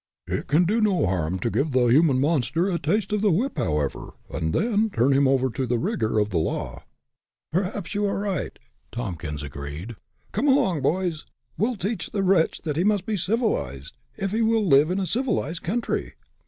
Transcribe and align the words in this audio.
It 0.25 0.47
can 0.47 0.65
do 0.65 0.81
no 0.81 1.05
harm 1.05 1.37
to 1.41 1.51
give 1.51 1.73
the 1.73 1.85
human 1.85 2.19
monster 2.19 2.67
a 2.67 2.79
taste 2.79 3.13
of 3.13 3.21
the 3.21 3.29
whip, 3.29 3.59
however, 3.59 4.13
and 4.31 4.51
then 4.51 4.89
turn 4.89 5.13
him 5.13 5.27
over 5.27 5.51
to 5.51 5.67
the 5.67 5.77
rigor 5.77 6.17
of 6.17 6.31
the 6.31 6.39
law." 6.39 6.83
"Perhaps 7.51 7.93
you 7.93 8.07
are 8.07 8.17
right," 8.17 8.57
Tompkins 8.91 9.43
agreed. 9.43 9.95
"Come 10.31 10.47
along, 10.47 10.81
boys! 10.81 11.27
We'll 11.55 11.75
teach 11.75 12.09
the 12.09 12.23
wretch 12.23 12.63
that 12.63 12.77
he 12.77 12.83
must 12.83 13.05
be 13.05 13.15
civilized, 13.15 13.95
if 14.17 14.31
he 14.31 14.41
will 14.41 14.65
live 14.65 14.89
in 14.89 14.99
a 14.99 15.05
civilized 15.05 15.61
country!" 15.61 16.15